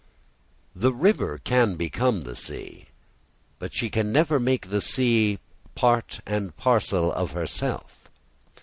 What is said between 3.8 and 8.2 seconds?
can never make the sea part and parcel of herself.